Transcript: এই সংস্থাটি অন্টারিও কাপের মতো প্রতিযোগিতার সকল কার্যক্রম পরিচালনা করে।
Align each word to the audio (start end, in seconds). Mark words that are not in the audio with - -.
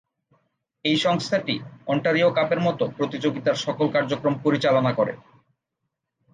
এই 0.85 0.97
সংস্থাটি 0.97 1.55
অন্টারিও 1.87 2.29
কাপের 2.31 2.59
মতো 2.59 2.83
প্রতিযোগিতার 2.97 3.57
সকল 3.57 3.85
কার্যক্রম 3.89 4.33
পরিচালনা 4.43 4.91
করে। 4.93 5.13